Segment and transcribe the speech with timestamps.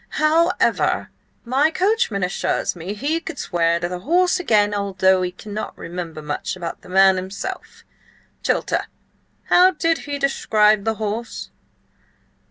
[0.17, 1.11] "However,
[1.45, 6.23] my coachman assures me he could swear to the horse again, although he cannot remember
[6.23, 7.83] much about the man himself.
[8.41, 8.85] Chilter!
[9.49, 11.51] How did he describe the horse?"